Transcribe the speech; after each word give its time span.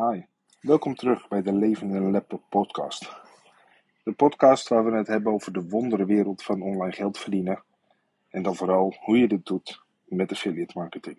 Hi, 0.00 0.22
welkom 0.60 0.94
terug 0.94 1.28
bij 1.28 1.42
de 1.42 1.52
Levende 1.52 2.00
Laptop 2.00 2.42
Podcast. 2.48 3.10
De 4.02 4.12
podcast 4.12 4.68
waar 4.68 4.84
we 4.84 4.96
het 4.96 5.06
hebben 5.06 5.32
over 5.32 5.52
de 5.52 5.68
wondere 5.68 6.04
wereld 6.04 6.42
van 6.42 6.62
online 6.62 6.92
geld 6.92 7.18
verdienen. 7.18 7.62
En 8.28 8.42
dan 8.42 8.56
vooral 8.56 8.96
hoe 9.00 9.18
je 9.18 9.28
dit 9.28 9.46
doet 9.46 9.82
met 10.04 10.32
affiliate 10.32 10.78
marketing. 10.78 11.18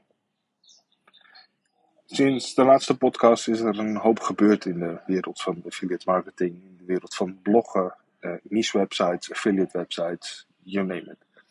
Sinds 2.05 2.53
de 2.53 2.63
laatste 2.63 2.97
podcast 2.97 3.47
is 3.47 3.59
er 3.59 3.79
een 3.79 3.95
hoop 3.95 4.19
gebeurd 4.19 4.65
in 4.65 4.79
de 4.79 4.99
wereld 5.05 5.41
van 5.41 5.63
affiliate 5.65 6.09
marketing, 6.09 6.63
in 6.63 6.75
de 6.77 6.85
wereld 6.85 7.15
van 7.15 7.41
bloggen, 7.41 7.95
eh, 8.19 8.33
niche 8.43 8.77
websites, 8.77 9.31
affiliate 9.31 9.77
websites, 9.77 10.47
you 10.63 10.85
name 10.85 11.17
it. 11.17 11.47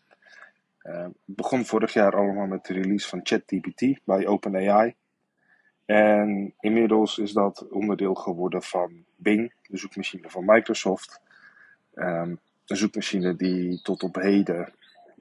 Uh, 0.83 1.03
het 1.03 1.13
begon 1.25 1.65
vorig 1.65 1.93
jaar 1.93 2.17
allemaal 2.17 2.47
met 2.47 2.65
de 2.65 2.73
release 2.73 3.09
van 3.09 3.21
ChatGPT 3.23 4.05
bij 4.05 4.27
OpenAI. 4.27 4.95
En 5.89 6.55
inmiddels 6.61 7.19
is 7.19 7.33
dat 7.33 7.69
onderdeel 7.69 8.15
geworden 8.15 8.63
van 8.63 9.05
Bing, 9.17 9.53
de 9.63 9.77
zoekmachine 9.77 10.31
van 10.31 10.45
Microsoft. 10.45 11.21
Um, 11.95 12.41
een 12.67 12.77
zoekmachine 12.77 13.37
die 13.37 13.83
tot 13.83 14.03
op 14.03 14.15
heden 14.15 14.73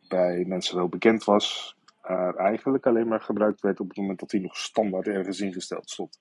bij 0.08 0.44
mensen 0.48 0.76
wel 0.76 0.90
bekend 0.90 1.24
was, 1.24 1.76
maar 2.02 2.36
eigenlijk 2.36 2.86
alleen 2.86 3.08
maar 3.08 3.22
gebruikt 3.22 3.62
werd 3.62 3.80
op 3.80 3.88
het 3.88 3.98
moment 3.98 4.20
dat 4.20 4.32
hij 4.32 4.40
nog 4.40 4.58
standaard 4.58 5.08
ergens 5.08 5.40
ingesteld 5.40 5.90
stond. 5.90 6.20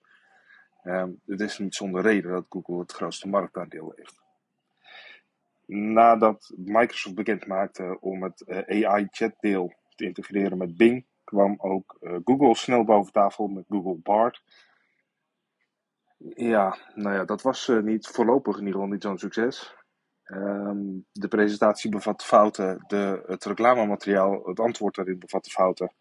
Um, 0.85 1.21
het 1.27 1.41
is 1.41 1.59
niet 1.59 1.75
zonder 1.75 2.03
reden 2.03 2.31
dat 2.31 2.47
Google 2.49 2.79
het 2.79 2.93
grootste 2.93 3.29
marktaandeel 3.29 3.93
heeft. 3.97 4.23
Nadat 5.67 6.53
Microsoft 6.57 7.15
bekend 7.15 7.47
maakte 7.47 7.97
om 8.01 8.23
het 8.23 8.45
uh, 8.47 8.87
AI-chatdeel 8.87 9.73
te 9.95 10.05
integreren 10.05 10.59
met 10.59 10.77
Bing, 10.77 11.05
kwam 11.27 11.55
ook 11.59 11.97
uh, 12.01 12.17
Google 12.25 12.55
snel 12.55 12.85
boven 12.85 13.13
tafel 13.13 13.47
met 13.47 13.65
Google 13.69 13.99
Bard. 14.03 14.43
Ja, 16.35 16.79
nou 16.95 17.15
ja, 17.15 17.25
dat 17.25 17.43
was 17.43 17.69
uh, 17.69 17.83
niet 17.83 18.07
voorlopig 18.07 18.55
in 18.55 18.67
ieder 18.67 18.75
geval 18.75 18.89
niet 18.89 19.03
zo'n 19.03 19.19
succes. 19.19 19.75
Um, 20.27 21.07
de 21.13 21.29
presentatie 21.29 21.91
bevat 21.91 22.25
fouten, 22.25 22.85
de, 22.87 23.23
het 23.27 23.45
reclamemateriaal, 23.45 24.47
het 24.47 24.61
antwoord 24.61 24.95
daarin 24.95 25.19
bevatte 25.19 25.51
fouten. 25.51 25.93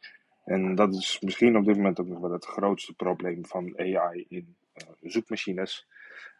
En 0.43 0.75
dat 0.75 0.93
is 0.93 1.19
misschien 1.19 1.57
op 1.57 1.65
dit 1.65 1.75
moment 1.75 1.99
ook 1.99 2.07
nog 2.07 2.19
wel 2.19 2.31
het 2.31 2.45
grootste 2.45 2.93
probleem 2.93 3.45
van 3.45 3.77
AI 3.77 4.25
in 4.27 4.55
uh, 4.73 4.89
zoekmachines. 5.01 5.87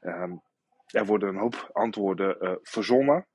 Um, 0.02 0.42
er 0.86 1.06
worden 1.06 1.30
een 1.30 1.40
hoop 1.40 1.70
antwoorden 1.72 2.60
verzonnen. 2.62 3.26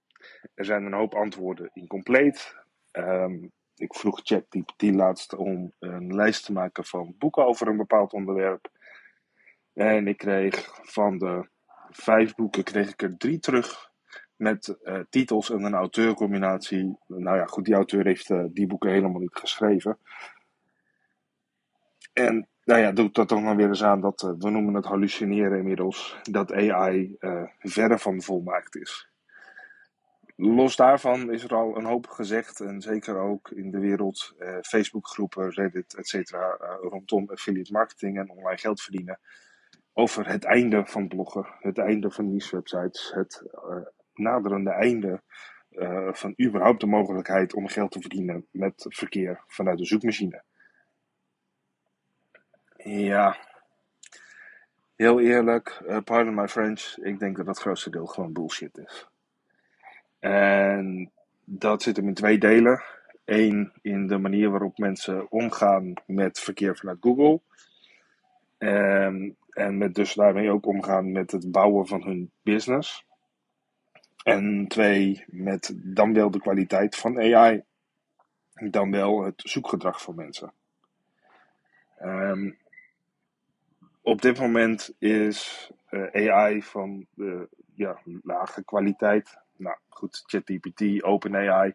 Er 0.54 0.64
zijn 0.64 0.84
een 0.84 0.92
hoop 0.92 1.14
antwoorden 1.14 1.70
incompleet. 1.72 2.56
Um, 2.92 3.52
ik 3.80 3.94
vroeg 3.94 4.20
ChatGPT 4.22 4.82
laatst 4.82 5.34
om 5.34 5.72
een 5.78 6.14
lijst 6.14 6.44
te 6.44 6.52
maken 6.52 6.84
van 6.84 7.14
boeken 7.18 7.46
over 7.46 7.68
een 7.68 7.76
bepaald 7.76 8.12
onderwerp. 8.12 8.68
En 9.72 10.08
ik 10.08 10.16
kreeg 10.16 10.80
van 10.82 11.18
de 11.18 11.48
vijf 11.90 12.34
boeken 12.34 12.64
kreeg 12.64 12.90
ik 12.90 13.02
er 13.02 13.16
drie 13.16 13.38
terug 13.38 13.90
met 14.36 14.78
uh, 14.82 15.00
titels 15.10 15.50
en 15.50 15.62
een 15.62 15.74
auteurcombinatie. 15.74 16.98
Nou 17.06 17.36
ja, 17.36 17.44
goed, 17.44 17.64
die 17.64 17.74
auteur 17.74 18.04
heeft 18.04 18.30
uh, 18.30 18.44
die 18.52 18.66
boeken 18.66 18.90
helemaal 18.90 19.20
niet 19.20 19.36
geschreven. 19.36 19.98
En 22.12 22.48
nou 22.64 22.80
ja, 22.80 22.92
doet 22.92 23.14
dat 23.14 23.28
dan 23.28 23.42
maar 23.42 23.56
weer 23.56 23.68
eens 23.68 23.82
aan 23.82 24.00
dat, 24.00 24.22
uh, 24.22 24.30
we 24.38 24.50
noemen 24.50 24.74
het 24.74 24.84
hallucineren 24.84 25.58
inmiddels, 25.58 26.18
dat 26.22 26.52
AI 26.52 27.16
verre 27.58 27.98
van 27.98 28.22
volmaakt 28.22 28.76
is. 28.76 29.09
Los 30.42 30.76
daarvan 30.76 31.32
is 31.32 31.44
er 31.44 31.54
al 31.54 31.76
een 31.76 31.84
hoop 31.84 32.06
gezegd, 32.06 32.60
en 32.60 32.80
zeker 32.80 33.18
ook 33.18 33.50
in 33.50 33.70
de 33.70 33.78
wereld, 33.78 34.34
uh, 34.38 34.56
Facebookgroepen, 34.60 35.50
Reddit, 35.50 35.94
etc., 35.94 36.32
uh, 36.32 36.50
rondom 36.80 37.30
affiliate 37.30 37.72
marketing 37.72 38.18
en 38.18 38.30
online 38.30 38.58
geld 38.58 38.80
verdienen, 38.80 39.18
over 39.92 40.28
het 40.28 40.44
einde 40.44 40.86
van 40.86 41.08
bloggen, 41.08 41.46
het 41.58 41.78
einde 41.78 42.10
van 42.10 42.32
niche 42.32 42.56
websites, 42.56 43.12
het 43.14 43.42
uh, 43.54 43.86
naderende 44.14 44.70
einde 44.70 45.22
van 46.12 46.34
überhaupt 46.42 46.80
de 46.80 46.86
mogelijkheid 46.86 47.54
om 47.54 47.68
geld 47.68 47.90
te 47.90 48.00
verdienen 48.00 48.46
met 48.50 48.86
verkeer 48.88 49.44
vanuit 49.46 49.78
de 49.78 49.86
zoekmachine. 49.86 50.42
Ja, 52.76 53.36
heel 54.96 55.20
eerlijk, 55.20 55.82
pardon 56.04 56.34
my 56.34 56.48
French, 56.48 56.96
ik 56.96 57.18
denk 57.18 57.36
dat 57.36 57.46
het 57.46 57.58
grootste 57.58 57.90
deel 57.90 58.06
gewoon 58.06 58.32
bullshit 58.32 58.78
is. 58.78 59.08
En 60.20 61.10
dat 61.44 61.82
zit 61.82 61.96
hem 61.96 62.08
in 62.08 62.14
twee 62.14 62.38
delen. 62.38 62.82
Eén, 63.24 63.72
in 63.82 64.06
de 64.06 64.18
manier 64.18 64.50
waarop 64.50 64.78
mensen 64.78 65.30
omgaan 65.30 65.92
met 66.06 66.40
verkeer 66.40 66.76
vanuit 66.76 66.98
Google. 67.00 67.40
En, 68.58 69.36
en 69.50 69.78
met 69.78 69.94
dus 69.94 70.14
daarmee 70.14 70.50
ook 70.50 70.66
omgaan 70.66 71.12
met 71.12 71.30
het 71.30 71.50
bouwen 71.50 71.86
van 71.86 72.02
hun 72.02 72.30
business. 72.42 73.04
En 74.22 74.68
twee, 74.68 75.24
met 75.26 75.72
dan 75.76 76.12
wel 76.12 76.30
de 76.30 76.40
kwaliteit 76.40 76.96
van 76.96 77.18
AI. 77.18 77.62
Dan 78.52 78.90
wel 78.90 79.24
het 79.24 79.42
zoekgedrag 79.44 80.02
van 80.02 80.14
mensen. 80.14 80.52
Um, 82.02 82.58
op 84.02 84.22
dit 84.22 84.38
moment 84.38 84.94
is 84.98 85.70
uh, 85.90 86.30
AI 86.30 86.62
van 86.62 87.06
ja, 87.74 88.00
lage 88.22 88.64
kwaliteit 88.64 89.38
nou 89.60 89.76
goed, 89.88 90.22
ChatGPT, 90.26 91.02
OpenAI. 91.02 91.74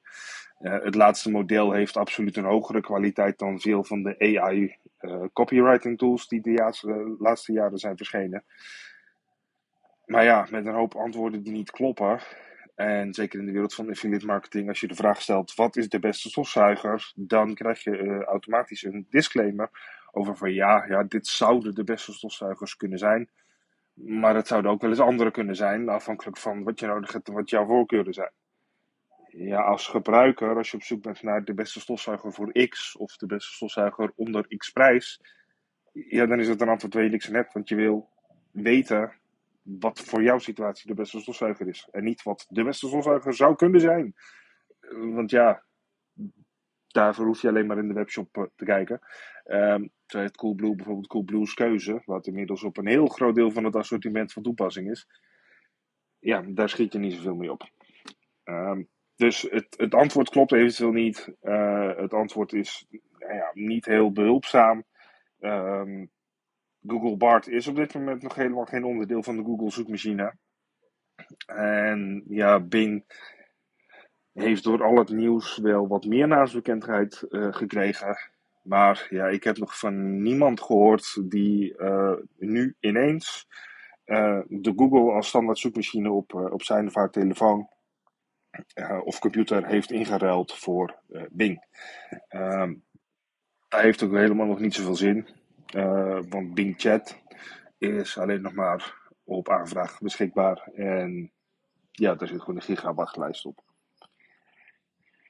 Uh, 0.59 0.83
het 0.83 0.95
laatste 0.95 1.31
model 1.31 1.71
heeft 1.71 1.97
absoluut 1.97 2.37
een 2.37 2.43
hogere 2.43 2.81
kwaliteit 2.81 3.39
dan 3.39 3.59
veel 3.59 3.83
van 3.83 4.03
de 4.03 4.19
AI 4.19 4.77
uh, 5.01 5.23
copywriting 5.33 5.97
tools 5.97 6.27
die 6.27 6.41
de 6.41 6.51
laatste, 6.51 7.15
laatste 7.19 7.51
jaren 7.51 7.77
zijn 7.77 7.97
verschenen. 7.97 8.43
Maar 10.05 10.23
ja, 10.23 10.47
met 10.49 10.65
een 10.65 10.73
hoop 10.73 10.95
antwoorden 10.95 11.43
die 11.43 11.53
niet 11.53 11.71
kloppen. 11.71 12.19
En 12.75 13.13
zeker 13.13 13.39
in 13.39 13.45
de 13.45 13.51
wereld 13.51 13.73
van 13.73 13.89
affiliate 13.89 14.25
marketing, 14.25 14.67
als 14.67 14.79
je 14.79 14.87
de 14.87 14.95
vraag 14.95 15.21
stelt: 15.21 15.55
wat 15.55 15.75
is 15.75 15.89
de 15.89 15.99
beste 15.99 16.29
stofzuiger? 16.29 17.11
Dan 17.15 17.53
krijg 17.53 17.83
je 17.83 18.23
automatisch 18.23 18.83
een 18.83 19.07
disclaimer 19.09 19.69
over 20.11 20.37
van 20.37 20.53
ja, 20.53 20.85
ja, 20.87 21.03
dit 21.03 21.27
zouden 21.27 21.75
de 21.75 21.83
beste 21.83 22.13
stofzuigers 22.13 22.75
kunnen 22.75 22.99
zijn. 22.99 23.29
Maar 23.95 24.35
het 24.35 24.47
zouden 24.47 24.71
ook 24.71 24.81
wel 24.81 24.89
eens 24.89 24.99
andere 24.99 25.31
kunnen 25.31 25.55
zijn, 25.55 25.89
afhankelijk 25.89 26.37
van 26.37 26.63
wat 26.63 26.79
je 26.79 26.85
nodig 26.85 27.13
hebt 27.13 27.27
en 27.27 27.33
wat 27.33 27.49
jouw 27.49 27.65
voorkeuren 27.65 28.13
zijn. 28.13 28.31
Ja, 29.27 29.61
als 29.61 29.87
gebruiker, 29.87 30.57
als 30.57 30.71
je 30.71 30.77
op 30.77 30.83
zoek 30.83 31.01
bent 31.01 31.21
naar 31.21 31.43
de 31.43 31.53
beste 31.53 31.79
stofzuiger 31.79 32.33
voor 32.33 32.67
X 32.67 32.97
of 32.97 33.17
de 33.17 33.25
beste 33.25 33.53
stofzuiger 33.53 34.11
onder 34.15 34.57
X 34.57 34.69
prijs, 34.69 35.21
ja, 35.91 36.25
dan 36.25 36.39
is 36.39 36.47
het 36.47 36.61
een 36.61 36.69
antwoord 36.69 37.11
niks 37.11 37.27
net, 37.27 37.53
want 37.53 37.69
je 37.69 37.75
wil 37.75 38.09
weten 38.51 39.13
wat 39.61 39.99
voor 39.99 40.23
jouw 40.23 40.37
situatie 40.37 40.87
de 40.87 40.93
beste 40.93 41.19
stofzuiger 41.19 41.67
is. 41.67 41.87
En 41.91 42.03
niet 42.03 42.23
wat 42.23 42.45
de 42.49 42.63
beste 42.63 42.87
stofzuiger 42.87 43.33
zou 43.33 43.55
kunnen 43.55 43.81
zijn. 43.81 44.15
Want 44.89 45.29
ja, 45.29 45.63
daarvoor 46.95 47.25
hoef 47.25 47.41
je 47.41 47.47
alleen 47.47 47.65
maar 47.65 47.77
in 47.77 47.87
de 47.87 47.93
webshop 47.93 48.37
eh, 48.37 48.43
te 48.55 48.65
kijken. 48.65 48.99
Um, 49.45 49.89
het 50.07 50.37
Coolblue 50.37 50.75
bijvoorbeeld 50.75 51.07
Coolblue's 51.07 51.53
keuze, 51.53 52.01
wat 52.05 52.27
inmiddels 52.27 52.63
op 52.63 52.77
een 52.77 52.87
heel 52.87 53.07
groot 53.07 53.35
deel 53.35 53.51
van 53.51 53.63
het 53.63 53.75
assortiment 53.75 54.33
van 54.33 54.43
toepassing 54.43 54.89
is. 54.89 55.07
Ja, 56.19 56.43
daar 56.47 56.69
schiet 56.69 56.93
je 56.93 56.99
niet 56.99 57.13
zoveel 57.13 57.35
mee 57.35 57.51
op. 57.51 57.69
Um, 58.43 58.87
dus 59.15 59.41
het, 59.41 59.67
het 59.77 59.93
antwoord 59.93 60.29
klopt 60.29 60.51
eventueel 60.51 60.91
niet. 60.91 61.33
Uh, 61.43 61.97
het 61.97 62.13
antwoord 62.13 62.53
is 62.53 62.85
nou 63.17 63.33
ja, 63.33 63.51
niet 63.53 63.85
heel 63.85 64.11
behulpzaam. 64.11 64.83
Um, 65.39 66.11
Google 66.87 67.17
Bart 67.17 67.47
is 67.47 67.67
op 67.67 67.75
dit 67.75 67.93
moment 67.93 68.21
nog 68.21 68.35
helemaal 68.35 68.65
geen 68.65 68.83
onderdeel 68.83 69.23
van 69.23 69.37
de 69.37 69.43
Google 69.43 69.71
zoekmachine. 69.71 70.33
En 71.45 72.23
ja, 72.27 72.59
Bing 72.59 73.05
heeft 74.35 74.63
door 74.63 74.83
al 74.83 74.97
het 74.97 75.09
nieuws 75.09 75.57
wel 75.57 75.87
wat 75.87 76.05
meer 76.05 76.27
naamsbekendheid 76.27 77.25
uh, 77.29 77.53
gekregen. 77.53 78.17
Maar 78.61 79.07
ja, 79.09 79.27
ik 79.27 79.43
heb 79.43 79.57
nog 79.57 79.79
van 79.79 80.21
niemand 80.21 80.61
gehoord 80.61 81.21
die 81.23 81.77
uh, 81.77 82.13
nu 82.37 82.75
ineens 82.79 83.47
uh, 84.05 84.39
de 84.47 84.73
Google 84.75 85.11
als 85.11 85.27
standaard 85.27 85.57
zoekmachine 85.57 86.11
op, 86.11 86.33
op 86.33 86.63
zijn 86.63 86.87
of 86.87 86.95
haar 86.95 87.09
telefoon 87.09 87.69
of 89.03 89.19
computer 89.19 89.65
heeft 89.65 89.91
ingeruild 89.91 90.53
voor 90.53 90.95
Bing. 91.29 91.65
Um, 92.29 92.83
dat 93.67 93.81
heeft 93.81 94.03
ook 94.03 94.11
helemaal 94.11 94.45
nog 94.45 94.59
niet 94.59 94.73
zoveel 94.73 94.95
zin. 94.95 95.27
want 96.29 96.53
Bing 96.53 96.75
Chat 96.77 97.17
is 97.77 98.17
alleen 98.17 98.41
nog 98.41 98.53
maar 98.53 98.95
op 99.23 99.49
aanvraag 99.49 99.99
beschikbaar. 99.99 100.69
En 100.75 101.31
ja, 101.91 102.15
daar 102.15 102.27
zit 102.27 102.39
gewoon 102.39 102.55
een 102.55 102.61
gigawattlijst 102.61 103.45
op. 103.45 103.64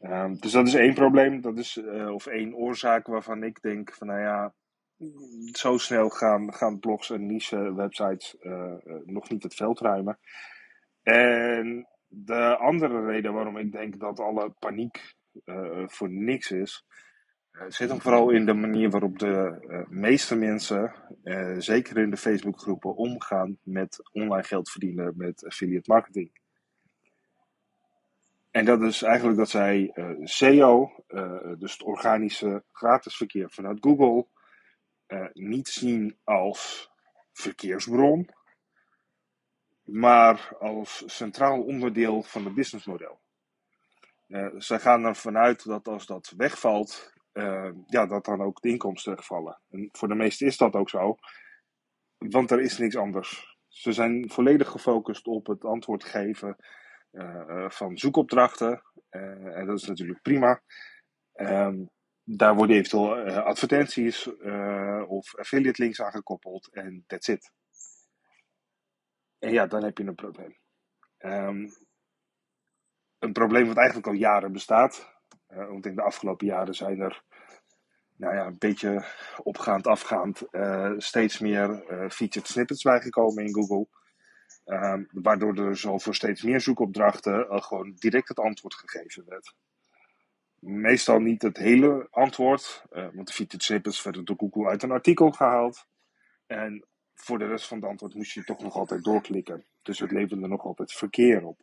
Um, 0.09 0.39
dus 0.39 0.51
dat 0.51 0.67
is 0.67 0.73
één 0.73 0.93
probleem, 0.93 1.41
dat 1.41 1.57
is, 1.57 1.75
uh, 1.77 2.13
of 2.13 2.25
één 2.25 2.55
oorzaak 2.55 3.07
waarvan 3.07 3.43
ik 3.43 3.61
denk 3.61 3.93
van 3.93 4.07
nou 4.07 4.19
ja, 4.19 4.53
zo 5.51 5.77
snel 5.77 6.09
gaan, 6.09 6.53
gaan 6.53 6.79
blogs 6.79 7.09
en 7.09 7.25
niche 7.25 7.73
websites 7.73 8.35
uh, 8.41 8.51
uh, 8.53 8.95
nog 9.05 9.29
niet 9.29 9.43
het 9.43 9.55
veld 9.55 9.79
ruimen. 9.79 10.19
En 11.03 11.87
de 12.07 12.57
andere 12.57 13.05
reden 13.05 13.33
waarom 13.33 13.57
ik 13.57 13.71
denk 13.71 13.99
dat 13.99 14.19
alle 14.19 14.49
paniek 14.59 15.13
voor 15.85 16.09
niks 16.09 16.51
is, 16.51 16.85
zit 17.67 17.89
hem 17.89 18.01
vooral 18.01 18.29
in 18.29 18.45
de 18.45 18.53
manier 18.53 18.89
waarop 18.89 19.19
de 19.19 19.85
meeste 19.89 20.35
mensen, 20.35 20.93
zeker 21.57 21.97
in 21.97 22.09
de 22.09 22.17
Facebookgroepen, 22.17 22.95
omgaan 22.95 23.57
met 23.63 24.09
online 24.11 24.43
geld 24.43 24.69
verdienen 24.71 25.13
met 25.17 25.45
affiliate 25.45 25.91
marketing. 25.91 26.31
En 28.55 28.65
dat 28.65 28.81
is 28.81 29.01
eigenlijk 29.01 29.37
dat 29.37 29.49
zij 29.49 29.91
SEO, 30.23 30.91
dus 31.57 31.71
het 31.71 31.83
organische 31.83 32.63
gratis 32.71 33.17
verkeer 33.17 33.51
vanuit 33.51 33.77
Google, 33.81 34.27
niet 35.33 35.67
zien 35.67 36.19
als 36.23 36.91
verkeersbron, 37.33 38.29
maar 39.83 40.55
als 40.59 41.03
centraal 41.05 41.63
onderdeel 41.63 42.23
van 42.23 42.45
het 42.45 42.53
businessmodel. 42.53 43.19
Uh, 44.27 44.47
zij 44.57 44.79
gaan 44.79 45.03
ervan 45.03 45.37
uit 45.37 45.65
dat 45.65 45.87
als 45.87 46.05
dat 46.05 46.33
wegvalt, 46.37 47.13
ja, 47.85 48.05
dat 48.05 48.25
dan 48.25 48.41
ook 48.41 48.61
de 48.61 48.69
inkomsten 48.69 49.15
wegvallen. 49.15 49.61
En 49.69 49.89
voor 49.91 50.07
de 50.07 50.15
meesten 50.15 50.47
is 50.47 50.57
dat 50.57 50.73
ook 50.73 50.89
zo, 50.89 51.15
want 52.17 52.51
er 52.51 52.61
is 52.61 52.77
niks 52.77 52.95
anders. 52.95 53.57
Ze 53.67 53.91
zijn 53.91 54.29
volledig 54.29 54.69
gefocust 54.69 55.27
op 55.27 55.47
het 55.47 55.65
antwoord 55.65 56.03
geven 56.03 56.57
van 57.67 57.97
zoekopdrachten. 57.97 58.81
en 59.09 59.65
dat 59.65 59.77
is 59.77 59.85
natuurlijk 59.88 60.21
prima. 60.21 60.62
Um, 61.33 61.89
daar 62.23 62.56
worden 62.56 62.75
eventueel 62.75 63.15
advertenties 63.41 64.27
of 65.07 65.35
affiliate 65.35 65.81
links 65.81 66.01
aangekoppeld 66.01 66.73
en 66.73 67.03
that's 67.07 67.27
it. 67.27 67.51
En 69.39 69.51
ja, 69.51 69.67
dan 69.67 69.83
heb 69.83 69.97
je 69.97 70.03
een 70.03 70.15
probleem. 70.15 70.57
Um, 71.19 71.69
een 73.19 73.33
probleem 73.33 73.67
wat 73.67 73.77
eigenlijk 73.77 74.07
al 74.07 74.13
jaren 74.13 74.51
bestaat. 74.51 75.13
Uh, 75.47 75.67
want 75.67 75.85
in 75.85 75.95
de 75.95 76.01
afgelopen 76.01 76.47
jaren 76.47 76.73
zijn 76.73 77.01
er 77.01 77.23
nou 78.17 78.35
ja, 78.35 78.45
een 78.45 78.57
beetje 78.57 79.06
opgaand, 79.44 79.88
afgaand 79.88 80.44
steeds 80.97 81.39
meer 81.39 81.91
uh, 81.91 82.09
featured 82.09 82.47
snippets 82.47 82.81
bijgekomen 82.83 83.45
in 83.45 83.53
Google. 83.53 83.88
Uh, 84.65 85.00
waardoor 85.12 85.57
er 85.57 85.77
zo 85.77 85.97
voor 85.97 86.15
steeds 86.15 86.44
meer 86.44 86.62
zoekopdrachten 86.62 87.50
al 87.50 87.62
gewoon 87.62 87.94
direct 87.95 88.27
het 88.27 88.39
antwoord 88.39 88.73
gegeven 88.73 89.23
werd. 89.27 89.53
Meestal 90.59 91.19
niet 91.19 91.41
het 91.41 91.57
hele 91.57 92.07
antwoord, 92.12 92.83
want 92.89 93.27
de 93.27 93.33
werden 94.03 94.25
door 94.25 94.35
Google 94.38 94.67
uit 94.67 94.83
een 94.83 94.91
artikel 94.91 95.31
gehaald. 95.31 95.85
En 96.45 96.85
voor 97.13 97.39
de 97.39 97.47
rest 97.47 97.67
van 97.67 97.77
het 97.77 97.89
antwoord 97.89 98.13
moest 98.13 98.31
je 98.31 98.44
toch 98.44 98.62
nog 98.62 98.75
altijd 98.75 99.03
doorklikken. 99.03 99.65
Dus 99.81 100.00
het 100.00 100.12
leverde 100.12 100.47
nog 100.47 100.63
altijd 100.63 100.91
verkeer 100.91 101.45
op. 101.45 101.62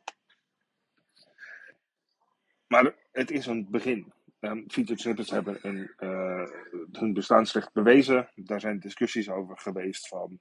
Maar 2.67 2.95
het 3.13 3.31
is 3.31 3.47
een 3.47 3.71
begin. 3.71 4.13
Um, 4.41 4.67
hebben 5.15 5.59
een, 5.63 5.95
uh, 5.99 6.49
hun 6.93 7.13
bestaansrecht 7.13 7.73
bewezen. 7.73 8.31
Daar 8.35 8.61
zijn 8.61 8.79
discussies 8.79 9.29
over 9.29 9.59
geweest 9.59 10.09
van, 10.09 10.41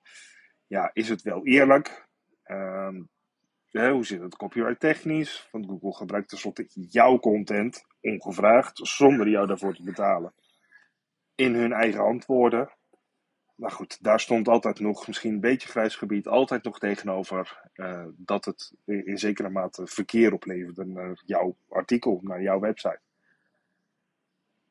ja, 0.67 0.89
is 0.93 1.09
het 1.09 1.21
wel 1.21 1.45
eerlijk? 1.45 2.09
Ja, 3.71 3.91
hoe 3.91 4.05
zit 4.05 4.21
het 4.21 4.35
copyright 4.35 4.79
technisch? 4.79 5.47
Want 5.51 5.65
Google 5.65 5.93
gebruikt 5.93 6.29
tenslotte 6.29 6.67
jouw 6.73 7.19
content, 7.19 7.85
ongevraagd, 8.01 8.79
zonder 8.83 9.29
jou 9.29 9.47
daarvoor 9.47 9.75
te 9.75 9.83
betalen, 9.83 10.33
in 11.35 11.53
hun 11.55 11.73
eigen 11.73 12.01
antwoorden. 12.01 12.71
Maar 13.55 13.71
goed, 13.71 14.03
daar 14.03 14.19
stond 14.19 14.47
altijd 14.47 14.79
nog, 14.79 15.07
misschien 15.07 15.33
een 15.33 15.39
beetje 15.39 15.67
grijs 15.67 15.95
gebied, 15.95 16.27
altijd 16.27 16.63
nog 16.63 16.79
tegenover 16.79 17.69
uh, 17.75 18.05
dat 18.17 18.45
het 18.45 18.73
in 18.85 19.17
zekere 19.17 19.49
mate 19.49 19.87
verkeer 19.87 20.33
opleverde 20.33 20.85
naar 20.85 21.21
jouw 21.25 21.55
artikel, 21.69 22.19
naar 22.21 22.41
jouw 22.41 22.59
website. 22.59 23.01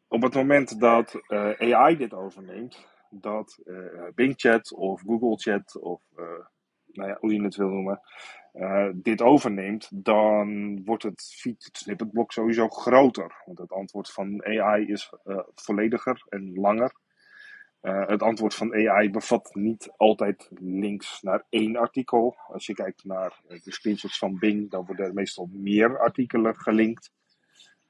Op 0.09 0.23
het 0.23 0.35
moment 0.35 0.81
dat 0.81 1.21
uh, 1.29 1.75
AI 1.75 1.97
dit 1.97 2.15
overneemt, 2.15 2.87
dat 3.11 3.61
uh, 3.65 4.09
Bing 4.15 4.35
Chat 4.37 4.73
of 4.73 5.01
Google 5.01 5.37
Chat 5.37 5.79
of 5.79 6.03
nou 6.93 7.09
ja, 7.09 7.17
hoe 7.21 7.35
je 7.35 7.43
het 7.43 7.57
wil 7.57 7.69
noemen, 7.69 8.01
dit 8.95 9.23
overneemt, 9.23 10.05
dan 10.05 10.81
wordt 10.85 11.03
het 11.03 11.35
featured 11.37 11.77
snippet 11.77 12.11
blok 12.11 12.33
sowieso 12.33 12.69
groter. 12.69 13.43
Want 13.45 13.59
het 13.59 13.73
antwoord 13.73 14.11
van 14.11 14.45
AI 14.45 14.87
is 14.87 15.13
vollediger 15.55 16.25
en 16.29 16.55
langer. 16.55 16.93
Uh, 17.83 18.07
het 18.07 18.23
antwoord 18.23 18.55
van 18.55 18.75
AI 18.75 19.11
bevat 19.11 19.55
niet 19.55 19.93
altijd 19.97 20.51
links 20.55 21.23
naar 21.23 21.47
één 21.49 21.77
artikel. 21.77 22.37
Als 22.49 22.67
je 22.67 22.75
kijkt 22.75 23.05
naar 23.05 23.41
eh, 23.49 23.63
de 23.63 23.73
screenshots 23.73 24.19
van 24.19 24.39
Bing, 24.39 24.71
dan 24.71 24.87
worden 24.87 25.07
er 25.07 25.15
meestal 25.15 25.49
meer 25.53 25.99
artikelen 25.99 26.57
gelinkt. 26.57 27.13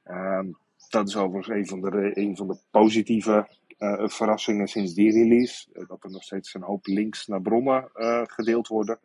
Uh, 0.05 0.41
dat 0.89 1.09
is 1.09 1.17
overigens 1.17 1.69
van 1.69 1.81
de, 1.81 2.11
een 2.15 2.37
van 2.37 2.47
de 2.47 2.59
positieve 2.71 3.49
uh, 3.81 4.09
verrassingen 4.09 4.69
sinds 4.69 4.95
die 4.95 5.13
release. 5.13 5.85
dat 5.87 6.05
er 6.05 6.11
nog 6.11 6.23
steeds 6.23 6.55
een 6.55 6.63
hoop 6.63 6.87
links 6.87 7.27
naar 7.27 7.43
bronnen 7.43 7.91
gedeeld 8.27 8.69
worden. 8.69 8.99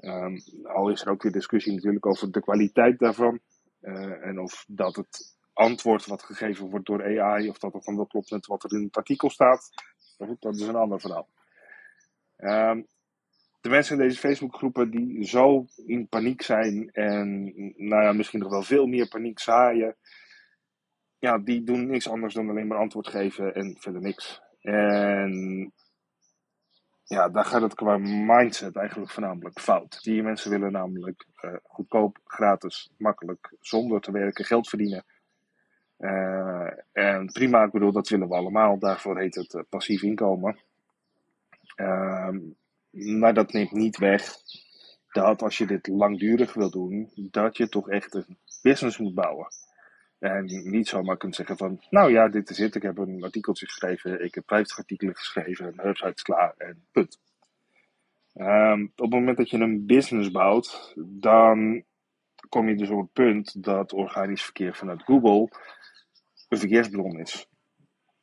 Um, 0.00 0.42
al 0.64 0.88
is 0.88 1.02
er 1.02 1.10
ook 1.10 1.22
weer 1.22 1.32
discussie 1.32 1.74
natuurlijk 1.74 2.06
over 2.06 2.32
de 2.32 2.40
kwaliteit 2.40 2.98
daarvan. 2.98 3.40
en 3.80 4.40
of 4.40 4.64
dat 4.68 4.96
het 4.96 5.36
antwoord 5.52 6.06
wat 6.06 6.22
gegeven 6.22 6.70
wordt 6.70 6.86
door 6.86 7.20
AI, 7.20 7.48
of 7.48 7.58
dat 7.58 7.72
het 7.72 7.84
dan 7.84 7.96
wel 7.96 8.06
klopt 8.06 8.30
met 8.30 8.46
wat 8.46 8.64
er 8.64 8.72
in 8.72 8.84
het 8.84 8.96
artikel 8.96 9.30
staat. 9.30 9.68
dat 10.38 10.54
is 10.54 10.60
een 10.60 10.76
ander 10.76 11.00
verhaal. 11.00 11.28
Um, 12.38 12.86
de 13.66 13.72
mensen 13.72 13.98
in 13.98 14.02
deze 14.02 14.18
Facebookgroepen 14.18 14.90
die 14.90 15.24
zo 15.24 15.66
in 15.86 16.08
paniek 16.08 16.42
zijn 16.42 16.90
en 16.92 17.44
nou 17.76 18.02
ja, 18.02 18.12
misschien 18.12 18.40
nog 18.40 18.50
wel 18.50 18.62
veel 18.62 18.86
meer 18.86 19.08
paniek 19.08 19.38
zaaien, 19.38 19.96
ja, 21.26 21.38
die 21.38 21.64
doen 21.64 21.86
niks 21.86 22.08
anders 22.08 22.34
dan 22.34 22.48
alleen 22.48 22.66
maar 22.66 22.78
antwoord 22.78 23.08
geven 23.08 23.54
en 23.54 23.76
verder 23.78 24.00
niks. 24.00 24.40
En 24.60 25.72
ja, 27.04 27.28
daar 27.28 27.44
gaat 27.44 27.62
het 27.62 27.74
qua 27.74 27.96
mindset 27.98 28.76
eigenlijk 28.76 29.10
voornamelijk 29.10 29.60
fout. 29.60 30.02
Die 30.02 30.22
mensen 30.22 30.50
willen 30.50 30.72
namelijk 30.72 31.26
uh, 31.42 31.54
goedkoop, 31.62 32.18
gratis, 32.24 32.90
makkelijk, 32.98 33.54
zonder 33.60 34.00
te 34.00 34.12
werken 34.12 34.44
geld 34.44 34.68
verdienen. 34.68 35.04
Uh, 35.98 36.70
en 36.92 37.26
prima, 37.32 37.64
ik 37.64 37.72
bedoel, 37.72 37.92
dat 37.92 38.08
willen 38.08 38.28
we 38.28 38.34
allemaal. 38.34 38.78
Daarvoor 38.78 39.18
heet 39.18 39.34
het 39.34 39.54
uh, 39.54 39.62
passief 39.68 40.02
inkomen. 40.02 40.58
Uh, 41.76 42.36
maar 42.90 43.34
dat 43.34 43.52
neemt 43.52 43.72
niet 43.72 43.98
weg 43.98 44.36
dat 45.12 45.42
als 45.42 45.58
je 45.58 45.66
dit 45.66 45.86
langdurig 45.86 46.54
wil 46.54 46.70
doen, 46.70 47.10
dat 47.14 47.56
je 47.56 47.68
toch 47.68 47.88
echt 47.88 48.14
een 48.14 48.38
business 48.62 48.98
moet 48.98 49.14
bouwen. 49.14 49.46
En 50.18 50.44
niet 50.44 50.88
zomaar 50.88 51.16
kunt 51.16 51.34
zeggen 51.34 51.56
van, 51.56 51.84
nou 51.90 52.12
ja, 52.12 52.28
dit 52.28 52.50
is 52.50 52.58
het. 52.58 52.74
Ik 52.74 52.82
heb 52.82 52.98
een 52.98 53.24
artikeltje 53.24 53.66
geschreven, 53.66 54.24
ik 54.24 54.34
heb 54.34 54.44
50 54.46 54.78
artikelen 54.78 55.16
geschreven, 55.16 55.64
mijn 55.74 55.86
website 55.86 56.12
is 56.14 56.22
klaar 56.22 56.54
en 56.56 56.86
punt. 56.92 57.18
Um, 58.34 58.84
op 58.84 58.98
het 58.98 59.10
moment 59.10 59.36
dat 59.36 59.50
je 59.50 59.58
een 59.58 59.86
business 59.86 60.30
bouwt, 60.30 60.94
dan 60.96 61.84
kom 62.48 62.68
je 62.68 62.76
dus 62.76 62.90
op 62.90 63.00
het 63.00 63.12
punt 63.12 63.62
dat 63.62 63.92
organisch 63.92 64.42
verkeer 64.42 64.74
vanuit 64.74 65.02
Google 65.02 65.48
een 66.48 66.58
verkeersbron 66.58 67.18
is. 67.18 67.48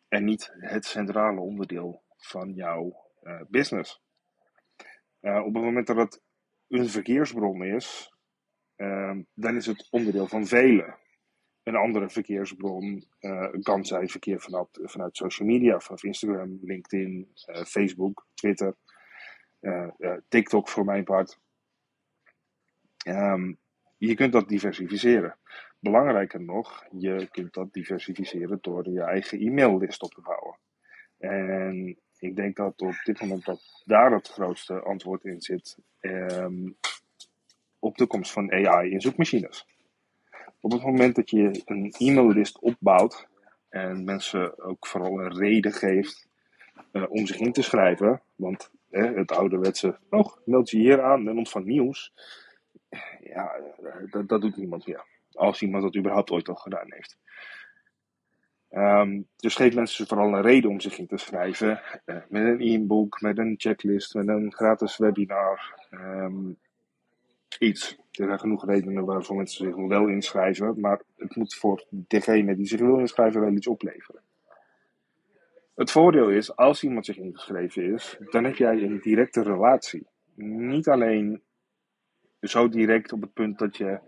En 0.07 0.23
niet 0.23 0.53
het 0.59 0.85
centrale 0.85 1.39
onderdeel 1.39 2.01
van 2.17 2.53
jouw 2.53 2.95
uh, 3.23 3.41
business. 3.49 4.01
Uh, 5.21 5.45
op 5.45 5.53
het 5.53 5.63
moment 5.63 5.87
dat 5.87 5.95
het 5.95 6.21
een 6.67 6.89
verkeersbron 6.89 7.63
is, 7.63 8.13
uh, 8.77 9.17
dan 9.33 9.55
is 9.55 9.65
het 9.65 9.87
onderdeel 9.89 10.27
van 10.27 10.45
velen. 10.45 10.97
Een 11.63 11.75
andere 11.75 12.09
verkeersbron 12.09 13.07
uh, 13.19 13.47
kan 13.61 13.85
zijn 13.85 14.09
verkeer 14.09 14.41
vanuit, 14.41 14.79
vanuit 14.83 15.17
social 15.17 15.47
media, 15.47 15.79
vanaf 15.79 16.03
Instagram, 16.03 16.59
LinkedIn, 16.61 17.27
Facebook, 17.65 18.27
Twitter, 18.33 18.75
TikTok 20.27 20.69
voor 20.69 20.85
mijn 20.85 21.03
part. 21.03 21.39
Um, 23.07 23.57
je 23.97 24.15
kunt 24.15 24.31
dat 24.31 24.47
diversificeren. 24.47 25.37
Belangrijker 25.79 26.41
nog, 26.41 26.85
je 26.91 27.27
kunt 27.31 27.53
dat 27.53 27.73
diversificeren 27.73 28.57
door 28.61 28.89
je 28.89 29.01
eigen 29.01 29.39
e-maillist 29.39 30.01
op 30.01 30.13
te 30.13 30.21
bouwen. 30.21 30.57
En 31.17 31.97
ik 32.19 32.35
denk 32.35 32.55
dat 32.55 32.81
op 32.81 32.95
dit 33.03 33.21
moment 33.21 33.45
dat 33.45 33.81
daar 33.85 34.11
het 34.11 34.27
grootste 34.27 34.81
antwoord 34.81 35.23
in 35.23 35.41
zit 35.41 35.77
um, 36.01 36.77
op 37.79 37.97
de 37.97 38.07
komst 38.07 38.31
van 38.31 38.51
AI 38.51 38.91
in 38.91 39.01
zoekmachines. 39.01 39.67
Op 40.63 40.71
het 40.71 40.83
moment 40.83 41.15
dat 41.15 41.29
je 41.29 41.61
een 41.65 41.93
e-maillist 41.97 42.59
opbouwt 42.59 43.27
en 43.69 44.03
mensen 44.03 44.63
ook 44.63 44.87
vooral 44.87 45.19
een 45.19 45.37
reden 45.37 45.71
geeft 45.71 46.27
uh, 46.91 47.05
om 47.09 47.25
zich 47.25 47.37
in 47.37 47.51
te 47.51 47.61
schrijven, 47.61 48.21
want 48.35 48.71
uh, 48.91 49.15
het 49.15 49.31
ouderwetse, 49.31 49.99
oh, 50.09 50.35
meld 50.45 50.69
je 50.69 50.77
hier 50.77 51.01
aan 51.01 51.27
en 51.27 51.37
ontvang 51.37 51.65
nieuws, 51.65 52.13
ja, 53.19 53.51
dat, 54.27 54.41
doet 54.41 54.57
niemand 54.57 54.87
meer. 54.87 55.05
Als 55.31 55.61
iemand 55.61 55.83
dat 55.83 55.95
überhaupt 55.95 56.31
ooit 56.31 56.49
al 56.49 56.55
gedaan 56.55 56.93
heeft. 56.93 57.17
Um, 58.69 59.27
dus 59.35 59.55
geef 59.55 59.75
mensen 59.75 60.07
vooral 60.07 60.33
een 60.33 60.41
reden 60.41 60.69
om 60.69 60.79
zich 60.79 60.97
in 60.97 61.07
te 61.07 61.17
schrijven. 61.17 61.81
Uh, 62.05 62.15
met 62.29 62.43
een 62.43 62.61
e-book, 62.61 63.21
met 63.21 63.37
een 63.37 63.55
checklist, 63.57 64.13
met 64.13 64.27
een 64.27 64.53
gratis 64.53 64.97
webinar. 64.97 65.87
Um, 65.91 66.59
iets. 67.59 67.91
Er 67.91 68.25
zijn 68.25 68.39
genoeg 68.39 68.65
redenen 68.65 69.05
waarvoor 69.05 69.35
mensen 69.35 69.65
zich 69.65 69.75
wel 69.75 70.07
inschrijven. 70.07 70.79
Maar 70.79 71.01
het 71.17 71.35
moet 71.35 71.55
voor 71.55 71.85
degene 71.89 72.55
die 72.55 72.65
zich 72.65 72.79
wil 72.79 72.99
inschrijven 72.99 73.41
wel 73.41 73.51
iets 73.51 73.67
opleveren. 73.67 74.21
Het 75.75 75.91
voordeel 75.91 76.29
is, 76.29 76.55
als 76.55 76.83
iemand 76.83 77.05
zich 77.05 77.17
ingeschreven 77.17 77.93
is, 77.93 78.17
dan 78.29 78.43
heb 78.43 78.55
jij 78.55 78.81
een 78.81 78.99
directe 78.99 79.41
relatie. 79.41 80.07
Niet 80.35 80.87
alleen 80.87 81.41
zo 82.41 82.69
direct 82.69 83.11
op 83.11 83.21
het 83.21 83.33
punt 83.33 83.59
dat 83.59 83.77
je, 83.77 83.99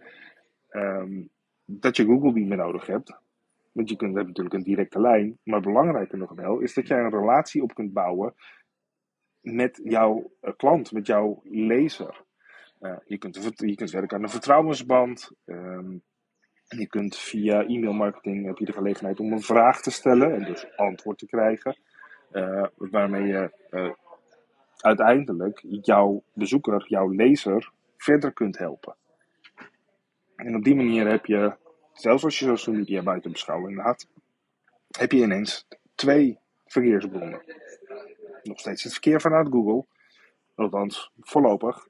ehm, 0.69 1.21
dat 1.65 1.95
je 1.95 2.05
Google 2.05 2.31
niet 2.31 2.47
meer 2.47 2.57
nodig 2.57 2.85
hebt. 2.85 3.17
Want 3.71 3.89
je 3.89 3.95
kunt, 3.95 4.15
hebt 4.15 4.27
natuurlijk 4.27 4.55
een 4.55 4.63
directe 4.63 5.01
lijn. 5.01 5.37
Maar 5.43 5.61
belangrijker 5.61 6.17
nog 6.17 6.31
wel, 6.31 6.59
is 6.59 6.73
dat 6.73 6.87
jij 6.87 6.99
een 6.99 7.09
relatie 7.09 7.63
op 7.63 7.73
kunt 7.73 7.93
bouwen 7.93 8.33
met 9.41 9.79
jouw 9.83 10.31
eh, 10.41 10.53
klant, 10.57 10.91
met 10.91 11.07
jouw 11.07 11.41
lezer. 11.43 12.23
Je, 13.06 13.18
kunt, 13.18 13.54
je 13.56 13.75
kunt 13.75 13.92
werken 13.92 14.18
aan 14.18 14.24
een 14.24 14.30
vertrouwensband. 14.30 15.32
Um, 15.46 16.04
je 16.68 16.88
kunt 16.88 17.18
via 17.18 17.62
e-mailmarketing 17.62 18.46
heb 18.46 18.58
je 18.58 18.65
de 18.65 18.74
gelegenheid 18.74 19.20
om 19.20 19.32
een 19.32 19.42
vraag 19.42 19.82
te 19.82 19.92
stellen 19.92 20.36
en 20.36 20.44
dus 20.44 20.77
antwoord 20.77 21.18
te 21.18 21.25
krijgen. 21.25 21.77
Uh, 22.32 22.65
waarmee 22.75 23.27
je 23.27 23.51
uh, 23.72 23.92
uiteindelijk 24.77 25.63
jouw 25.82 26.24
bezoeker, 26.34 26.86
jouw 26.88 27.10
lezer, 27.10 27.72
verder 27.98 28.34
kunt 28.34 28.58
helpen. 28.58 28.96
En 30.36 30.56
op 30.56 30.63
die 30.63 30.75
manier 30.75 31.08
heb 31.08 31.25
je, 31.25 31.56
zelfs 31.94 32.24
als 32.24 32.39
je 32.39 32.46
social 32.46 32.75
media 32.75 33.01
buiten 33.01 33.32
beschouwing 33.32 33.77
laat, 33.77 34.08
heb 34.98 35.12
je 35.12 35.22
ineens 35.22 35.68
twee 35.96 36.39
verkeersbronnen. 36.65 37.42
Nog 38.44 38.60
steeds 38.60 38.84
het 38.84 38.92
verkeer 38.92 39.22
vanuit 39.22 39.48
Google, 39.48 39.86
althans 40.56 41.12
voorlopig. 41.20 41.88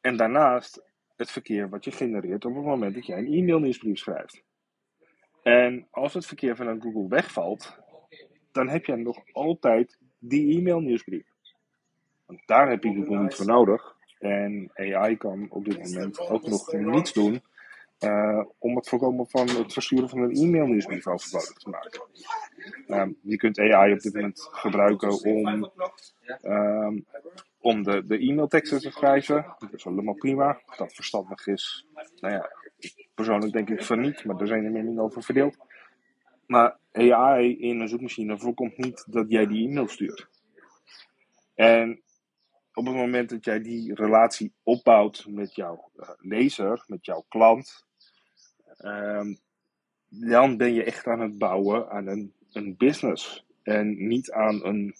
En 0.00 0.16
daarnaast 0.16 0.82
het 1.16 1.30
verkeer 1.30 1.68
wat 1.68 1.84
je 1.84 1.90
genereert 1.90 2.44
op 2.44 2.54
het 2.54 2.64
moment 2.64 2.94
dat 2.94 3.06
jij 3.06 3.18
een 3.18 3.32
e-mailnieuwsbrief 3.32 3.98
schrijft. 3.98 4.42
En 5.42 5.86
als 5.90 6.14
het 6.14 6.26
verkeer 6.26 6.56
vanuit 6.56 6.82
Google 6.82 7.08
wegvalt, 7.08 7.78
dan 8.52 8.68
heb 8.68 8.84
je 8.84 8.96
nog 8.96 9.18
altijd 9.32 9.98
die 10.18 10.58
e-mailnieuwsbrief. 10.58 11.26
Want 12.26 12.40
daar 12.46 12.70
heb 12.70 12.84
je 12.84 12.94
Google 12.94 13.18
niet 13.18 13.34
voor 13.34 13.46
nodig. 13.46 13.96
En 14.18 14.70
AI 14.74 15.16
kan 15.16 15.46
op 15.50 15.64
dit 15.64 15.78
moment 15.78 16.20
ook 16.20 16.46
nog 16.46 16.72
niets 16.72 17.12
doen 17.12 17.42
uh, 18.00 18.44
om 18.58 18.76
het 18.76 18.88
voorkomen 18.88 19.26
van 19.26 19.48
het 19.48 19.72
versturen 19.72 20.08
van 20.08 20.18
een 20.18 20.36
e-mailnieuwsbrief 20.36 21.06
overbodig 21.06 21.52
te 21.52 21.70
maken. 21.70 22.00
Uh, 22.86 23.06
je 23.22 23.36
kunt 23.36 23.58
AI 23.58 23.92
op 23.92 24.00
dit 24.00 24.14
moment 24.14 24.48
gebruiken 24.50 25.22
om 25.22 25.70
uh, 26.42 26.88
om 27.60 27.82
de, 27.82 28.06
de 28.06 28.18
e-mailteksten 28.18 28.80
te 28.80 28.90
schrijven. 28.90 29.54
Dat 29.58 29.72
is 29.72 29.84
helemaal 29.84 30.14
prima. 30.14 30.60
Dat 30.76 30.94
verstandig 30.94 31.46
is, 31.46 31.86
nou 32.20 32.34
ja, 32.34 32.50
persoonlijk 33.14 33.52
denk 33.52 33.70
ik 33.70 33.84
van 33.84 34.00
niet, 34.00 34.24
maar 34.24 34.36
daar 34.36 34.46
zijn 34.46 34.64
de 34.64 34.70
meningen 34.70 35.02
over 35.02 35.22
verdeeld. 35.22 35.56
Maar 36.46 36.78
AI 36.92 37.58
in 37.58 37.80
een 37.80 37.88
zoekmachine 37.88 38.38
voorkomt 38.38 38.76
niet 38.76 39.04
dat 39.06 39.30
jij 39.30 39.46
die 39.46 39.68
e-mail 39.68 39.88
stuurt. 39.88 40.28
En 41.54 42.02
op 42.74 42.86
het 42.86 42.94
moment 42.94 43.28
dat 43.28 43.44
jij 43.44 43.60
die 43.60 43.94
relatie 43.94 44.52
opbouwt 44.62 45.26
met 45.28 45.54
jouw 45.54 45.90
uh, 45.96 46.08
lezer, 46.16 46.84
met 46.86 47.06
jouw 47.06 47.24
klant, 47.28 47.86
um, 48.78 49.38
dan 50.08 50.56
ben 50.56 50.72
je 50.72 50.84
echt 50.84 51.06
aan 51.06 51.20
het 51.20 51.38
bouwen 51.38 51.90
aan 51.90 52.06
een, 52.06 52.32
een 52.52 52.76
business. 52.76 53.44
En 53.62 54.06
niet 54.06 54.30
aan 54.30 54.64
een 54.64 54.94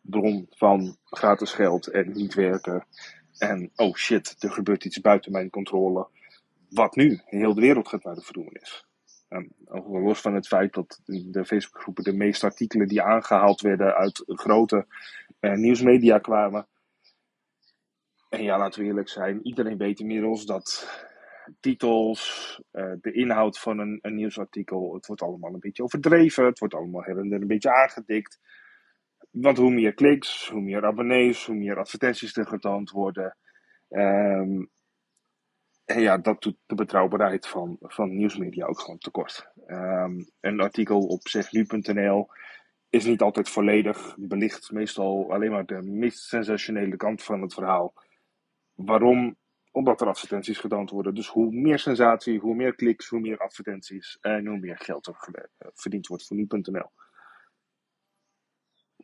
bron 0.00 0.46
van 0.50 0.96
gratis 1.04 1.52
geld 1.52 1.86
en 1.86 2.12
niet 2.12 2.34
werken. 2.34 2.86
En 3.38 3.70
oh 3.76 3.94
shit, 3.94 4.36
er 4.38 4.50
gebeurt 4.50 4.84
iets 4.84 5.00
buiten 5.00 5.32
mijn 5.32 5.50
controle. 5.50 6.06
Wat 6.68 6.96
nu? 6.96 7.20
Heel 7.24 7.54
de 7.54 7.60
wereld 7.60 7.88
gaat 7.88 8.04
naar 8.04 8.14
de 8.14 8.22
verdoemenis. 8.22 8.84
En 9.28 9.52
los 9.86 10.20
van 10.20 10.34
het 10.34 10.46
feit 10.46 10.72
dat 10.74 11.00
de 11.04 11.44
Facebookgroepen 11.44 12.04
de 12.04 12.12
meeste 12.12 12.46
artikelen 12.46 12.88
die 12.88 13.02
aangehaald 13.02 13.60
werden 13.60 13.94
uit 13.94 14.22
grote 14.26 14.86
eh, 15.40 15.52
nieuwsmedia 15.52 16.18
kwamen. 16.18 16.66
En 18.28 18.42
ja, 18.42 18.58
laten 18.58 18.80
we 18.80 18.86
eerlijk 18.86 19.08
zijn, 19.08 19.46
iedereen 19.46 19.76
weet 19.76 20.00
inmiddels 20.00 20.46
dat 20.46 20.88
titels, 21.60 22.60
uh, 22.72 22.92
de 23.00 23.12
inhoud 23.12 23.58
van 23.58 23.78
een, 23.78 23.98
een 24.02 24.14
nieuwsartikel, 24.14 24.94
het 24.94 25.06
wordt 25.06 25.22
allemaal 25.22 25.54
een 25.54 25.60
beetje 25.60 25.82
overdreven, 25.82 26.44
het 26.44 26.58
wordt 26.58 26.74
allemaal 26.74 27.02
her 27.02 27.18
en 27.18 27.28
der 27.28 27.40
een 27.40 27.46
beetje 27.46 27.74
aangedikt. 27.74 28.38
Want 29.30 29.56
hoe 29.56 29.70
meer 29.70 29.94
kliks, 29.94 30.48
hoe 30.48 30.60
meer 30.60 30.84
abonnees, 30.84 31.46
hoe 31.46 31.54
meer 31.54 31.78
advertenties 31.78 32.36
er 32.36 32.46
getoond 32.46 32.90
worden. 32.90 33.36
Um, 33.88 34.70
en 35.84 36.00
ja, 36.00 36.18
dat 36.18 36.42
doet 36.42 36.56
de 36.66 36.74
betrouwbaarheid 36.74 37.46
van, 37.46 37.76
van 37.80 38.16
nieuwsmedia 38.16 38.66
ook 38.66 38.80
gewoon 38.80 38.98
tekort. 38.98 39.48
Um, 39.66 40.30
een 40.40 40.60
artikel 40.60 41.06
op 41.06 41.28
zegnu.nl 41.28 42.28
is 42.88 43.04
niet 43.04 43.20
altijd 43.20 43.48
volledig, 43.48 44.16
belicht 44.18 44.70
meestal 44.72 45.32
alleen 45.32 45.50
maar 45.50 45.66
de 45.66 45.82
meest 45.82 46.18
sensationele 46.18 46.96
kant 46.96 47.22
van 47.22 47.42
het 47.42 47.54
verhaal. 47.54 47.94
Waarom? 48.74 49.36
Omdat 49.72 50.00
er 50.00 50.06
advertenties 50.06 50.58
getoond 50.58 50.90
worden. 50.90 51.14
Dus 51.14 51.28
hoe 51.28 51.52
meer 51.52 51.78
sensatie, 51.78 52.38
hoe 52.38 52.54
meer 52.54 52.74
kliks, 52.74 53.08
hoe 53.08 53.20
meer 53.20 53.38
advertenties 53.38 54.18
en 54.20 54.46
hoe 54.46 54.58
meer 54.58 54.78
geld 54.78 55.06
er 55.06 55.48
verdiend 55.74 56.06
wordt 56.06 56.26
voor 56.26 56.36
nu.nl 56.36 56.90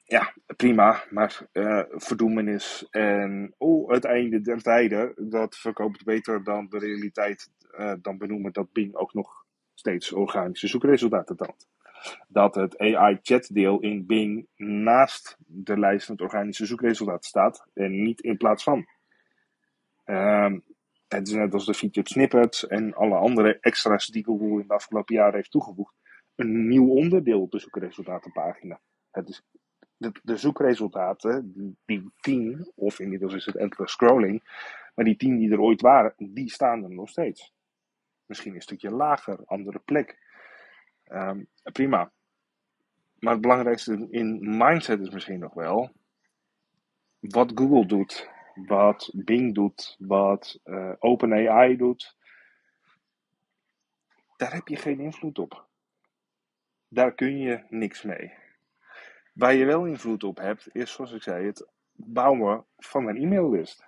ja, 0.07 0.35
prima, 0.57 1.05
maar 1.11 1.47
uh, 1.53 1.83
verdoemenis 1.89 2.87
en 2.91 3.55
oh, 3.59 3.91
het 3.91 4.05
einde 4.05 4.41
der 4.41 4.63
tijden, 4.63 5.15
dat 5.31 5.57
verkoopt 5.57 6.05
beter 6.05 6.45
dan 6.45 6.67
de 6.69 6.79
realiteit, 6.79 7.51
uh, 7.79 7.93
dan 8.01 8.19
benoemen 8.19 8.53
dat 8.53 8.73
Bing 8.73 8.95
ook 8.95 9.15
nog 9.15 9.45
steeds 9.75 10.13
organische 10.13 10.69
zoekresultaten 10.69 11.37
toont. 11.37 11.69
Dat 12.29 12.55
het 12.55 12.79
AI-chat-deel 12.79 13.81
in 13.81 14.07
Bing 14.07 14.49
naast 14.57 15.37
de 15.47 15.79
lijst 15.79 16.09
met 16.09 16.21
organische 16.21 16.67
zoekresultaten 16.67 17.29
staat 17.29 17.67
en 17.75 18.03
niet 18.03 18.21
in 18.21 18.37
plaats 18.37 18.63
van. 18.63 18.87
Uh, 20.05 20.53
het 21.09 21.29
is 21.29 21.35
net 21.35 21.55
als 21.55 21.67
de 21.67 21.75
featured 21.75 22.09
snippets 22.09 22.67
en 22.67 22.95
alle 22.95 23.17
andere 23.17 23.59
extra's 23.61 24.07
die 24.07 24.25
Google 24.25 24.61
in 24.61 24.67
de 24.67 24.75
afgelopen 24.75 25.15
jaren 25.15 25.35
heeft 25.35 25.51
toegevoegd. 25.51 25.95
Een 26.35 26.69
nieuw 26.69 26.89
onderdeel 26.89 27.41
op 27.41 27.51
de 27.51 27.59
zoekresultatenpagina. 27.59 28.81
Het 29.11 29.29
is 29.29 29.43
de, 29.97 30.13
de 30.23 30.37
zoekresultaten, 30.37 31.53
die, 31.53 31.77
die 31.85 32.11
tien, 32.21 32.73
of 32.75 32.99
inmiddels 32.99 33.35
is 33.35 33.47
het 33.47 33.57
endless 33.57 33.93
scrolling, 33.93 34.43
maar 34.95 35.05
die 35.05 35.17
tien 35.17 35.39
die 35.39 35.53
er 35.53 35.61
ooit 35.61 35.81
waren, 35.81 36.15
die 36.17 36.51
staan 36.51 36.83
er 36.83 36.91
nog 36.91 37.09
steeds. 37.09 37.55
Misschien 38.27 38.55
een 38.55 38.61
stukje 38.61 38.91
lager, 38.91 39.45
andere 39.45 39.79
plek. 39.79 40.19
Um, 41.09 41.49
prima. 41.73 42.13
Maar 43.19 43.33
het 43.33 43.41
belangrijkste 43.41 44.07
in 44.11 44.57
mindset 44.57 45.01
is 45.01 45.11
misschien 45.11 45.39
nog 45.39 45.55
wel 45.55 45.93
wat 47.19 47.53
Google 47.55 47.87
doet, 47.87 48.31
wat 48.55 49.11
Bing 49.15 49.55
doet, 49.55 49.97
wat 49.99 50.61
uh, 50.65 50.93
OpenAI 50.99 51.77
doet. 51.77 52.17
Daar 54.37 54.53
heb 54.53 54.69
je 54.69 54.77
geen 54.77 55.01
invloed 55.01 55.39
op. 55.39 55.67
Daar 56.89 57.15
kun 57.15 57.39
je 57.39 57.65
niks 57.69 58.03
mee. 58.03 58.33
Waar 59.37 59.55
je 59.55 59.65
wel 59.65 59.85
invloed 59.85 60.25
op 60.25 60.37
hebt, 60.37 60.69
is 60.73 60.93
zoals 60.93 61.13
ik 61.13 61.23
zei, 61.23 61.47
het 61.47 61.69
bouwen 61.93 62.65
van 62.77 63.09
een 63.09 63.17
e-maillist. 63.17 63.85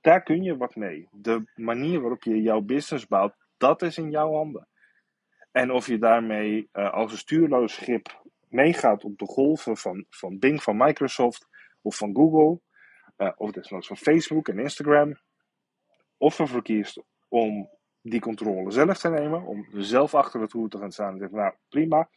Daar 0.00 0.22
kun 0.22 0.42
je 0.42 0.56
wat 0.56 0.74
mee. 0.74 1.08
De 1.10 1.50
manier 1.54 2.00
waarop 2.00 2.22
je 2.22 2.42
jouw 2.42 2.60
business 2.60 3.06
bouwt, 3.06 3.34
dat 3.56 3.82
is 3.82 3.98
in 3.98 4.10
jouw 4.10 4.32
handen. 4.32 4.68
En 5.52 5.70
of 5.70 5.86
je 5.86 5.98
daarmee 5.98 6.68
uh, 6.72 6.92
als 6.92 7.12
een 7.12 7.18
stuurloos 7.18 7.74
schip 7.74 8.22
meegaat 8.48 9.04
op 9.04 9.18
de 9.18 9.26
golven 9.26 9.76
van, 9.76 10.06
van 10.08 10.38
Bing, 10.38 10.62
van 10.62 10.76
Microsoft 10.76 11.48
of 11.82 11.96
van 11.96 12.14
Google, 12.14 12.60
uh, 13.16 13.32
of 13.36 13.50
desnoods 13.50 13.86
van 13.86 13.96
Facebook 13.96 14.48
en 14.48 14.58
Instagram, 14.58 15.18
of 16.16 16.38
ervoor 16.38 16.62
kiest 16.62 17.02
om 17.28 17.70
die 18.00 18.20
controle 18.20 18.70
zelf 18.70 18.98
te 18.98 19.08
nemen, 19.08 19.42
om 19.42 19.66
zelf 19.72 20.14
achter 20.14 20.40
het 20.40 20.52
roer 20.52 20.68
te 20.68 20.78
gaan 20.78 20.92
staan 20.92 21.12
en 21.12 21.18
zeggen, 21.18 21.38
nou 21.38 21.54
prima, 21.68 22.08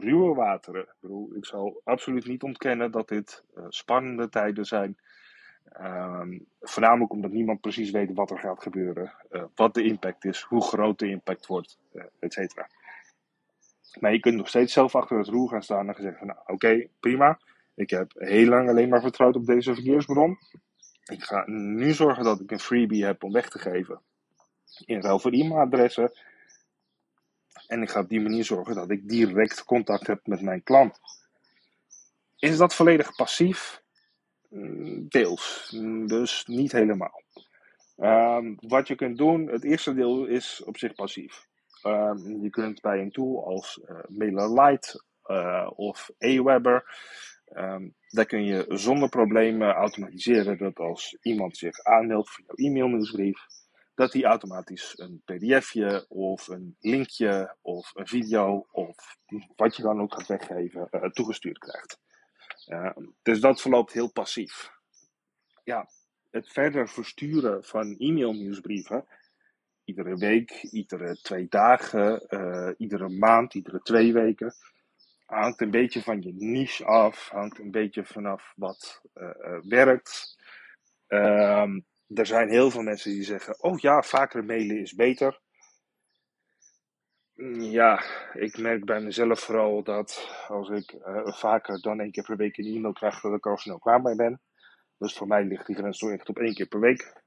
ruwe 0.00 0.34
wateren. 0.34 0.88
Ik 1.00 1.36
ik 1.36 1.44
zal 1.44 1.80
absoluut 1.84 2.26
niet 2.26 2.42
ontkennen 2.42 2.90
dat 2.90 3.08
dit 3.08 3.44
uh, 3.56 3.64
spannende 3.68 4.28
tijden 4.28 4.64
zijn. 4.64 4.98
Um, 5.80 6.46
voornamelijk 6.60 7.12
omdat 7.12 7.30
niemand 7.30 7.60
precies 7.60 7.90
weet 7.90 8.14
wat 8.14 8.30
er 8.30 8.38
gaat 8.38 8.62
gebeuren, 8.62 9.12
uh, 9.30 9.44
wat 9.54 9.74
de 9.74 9.82
impact 9.82 10.24
is, 10.24 10.40
hoe 10.40 10.62
groot 10.62 10.98
de 10.98 11.08
impact 11.08 11.46
wordt, 11.46 11.78
uh, 11.92 12.04
et 12.18 12.32
cetera. 12.32 12.68
Maar 14.00 14.12
je 14.12 14.20
kunt 14.20 14.36
nog 14.36 14.48
steeds 14.48 14.72
zelf 14.72 14.94
achter 14.94 15.18
het 15.18 15.28
roer 15.28 15.48
gaan 15.48 15.62
staan 15.62 15.88
en 15.88 16.02
zeggen: 16.02 16.26
Nou, 16.26 16.38
oké, 16.46 16.86
prima. 17.00 17.38
Ik 17.74 17.90
heb 17.90 18.12
heel 18.14 18.48
lang 18.48 18.68
alleen 18.68 18.88
maar 18.88 19.00
vertrouwd 19.00 19.36
op 19.36 19.46
deze 19.46 19.74
verkeersbron. 19.74 20.38
Ik 21.04 21.22
ga 21.22 21.42
nu 21.46 21.92
zorgen 21.92 22.24
dat 22.24 22.40
ik 22.40 22.50
een 22.50 22.58
freebie 22.60 23.04
heb 23.04 23.22
om 23.22 23.32
weg 23.32 23.48
te 23.48 23.58
geven. 23.58 24.00
In 24.84 25.00
ruil 25.00 25.18
voor 25.18 25.32
e-mailadressen 25.32 26.12
en 27.66 27.82
ik 27.82 27.90
ga 27.90 28.00
op 28.00 28.08
die 28.08 28.20
manier 28.20 28.44
zorgen 28.44 28.74
dat 28.74 28.90
ik 28.90 29.08
direct 29.08 29.64
contact 29.64 30.06
heb 30.06 30.26
met 30.26 30.40
mijn 30.40 30.62
klant. 30.62 30.98
Is 32.38 32.56
dat 32.56 32.74
volledig 32.74 33.16
passief? 33.16 33.82
Mm, 34.48 35.08
deels, 35.08 35.72
mm, 35.76 36.06
dus 36.06 36.46
niet 36.46 36.72
helemaal. 36.72 37.22
Um, 37.96 38.56
wat 38.60 38.88
je 38.88 38.94
kunt 38.94 39.18
doen, 39.18 39.46
het 39.46 39.64
eerste 39.64 39.94
deel 39.94 40.24
is 40.24 40.62
op 40.64 40.78
zich 40.78 40.94
passief. 40.94 41.46
Um, 41.82 42.42
je 42.42 42.50
kunt 42.50 42.80
bij 42.80 43.00
een 43.00 43.10
tool 43.10 43.44
als 43.44 43.80
uh, 43.84 43.98
MailerLite 44.08 45.04
uh, 45.26 45.70
of 45.76 46.10
Aweber. 46.18 46.84
Um, 47.56 47.94
kun 48.26 48.44
je 48.44 48.64
zonder 48.68 49.08
problemen 49.08 49.72
automatiseren 49.72 50.58
dat 50.58 50.78
als 50.78 51.16
iemand 51.22 51.56
zich 51.56 51.82
aanmeldt 51.82 52.30
voor 52.30 52.44
jouw 52.46 52.70
e-mailnieuwsbrief, 52.70 53.46
dat 53.98 54.12
hij 54.12 54.24
automatisch 54.24 54.98
een 54.98 55.22
pdfje 55.24 56.06
of 56.08 56.48
een 56.48 56.76
linkje 56.80 57.56
of 57.60 57.90
een 57.94 58.06
video 58.06 58.66
of 58.70 59.18
wat 59.56 59.76
je 59.76 59.82
dan 59.82 60.00
ook 60.00 60.14
gaat 60.14 60.26
weggeven 60.26 60.88
uh, 60.90 61.02
toegestuurd 61.02 61.58
krijgt. 61.58 62.00
Dus 63.22 63.40
dat 63.40 63.60
verloopt 63.60 63.92
heel 63.92 64.12
passief. 64.12 64.70
Ja, 65.64 65.88
het 66.30 66.48
verder 66.48 66.88
versturen 66.88 67.64
van 67.64 67.94
e-mailnieuwsbrieven, 67.98 69.06
iedere 69.84 70.16
week, 70.16 70.62
iedere 70.62 71.20
twee 71.20 71.46
dagen, 71.48 72.26
uh, 72.28 72.70
iedere 72.76 73.08
maand, 73.08 73.54
iedere 73.54 73.82
twee 73.82 74.12
weken, 74.12 74.54
hangt 75.26 75.60
een 75.60 75.70
beetje 75.70 76.02
van 76.02 76.22
je 76.22 76.32
niche 76.34 76.84
af, 76.84 77.28
hangt 77.28 77.58
een 77.58 77.70
beetje 77.70 78.04
vanaf 78.04 78.52
wat 78.56 79.02
uh, 79.14 79.58
werkt. 79.62 80.36
Um, 81.08 81.86
er 82.14 82.26
zijn 82.26 82.48
heel 82.48 82.70
veel 82.70 82.82
mensen 82.82 83.10
die 83.10 83.22
zeggen: 83.22 83.62
Oh 83.62 83.78
ja, 83.78 84.02
vaker 84.02 84.44
mailen 84.44 84.78
is 84.78 84.94
beter. 84.94 85.40
Mm, 87.34 87.60
ja, 87.60 88.02
ik 88.32 88.58
merk 88.58 88.84
bij 88.84 89.00
mezelf 89.00 89.40
vooral 89.40 89.82
dat 89.82 90.28
als 90.48 90.68
ik 90.68 90.92
uh, 90.92 91.26
vaker 91.26 91.80
dan 91.80 92.00
één 92.00 92.10
keer 92.10 92.24
per 92.24 92.36
week 92.36 92.56
een 92.56 92.76
e-mail 92.76 92.92
krijg, 92.92 93.20
dat 93.20 93.34
ik 93.34 93.46
al 93.46 93.56
snel 93.56 93.78
klaar 93.78 94.02
mee 94.02 94.14
ben. 94.14 94.40
Dus 94.98 95.14
voor 95.14 95.26
mij 95.26 95.44
ligt 95.44 95.66
die 95.66 95.76
grens 95.76 95.98
toch 95.98 96.10
echt 96.10 96.28
op 96.28 96.38
één 96.38 96.54
keer 96.54 96.66
per 96.66 96.80
week. 96.80 97.22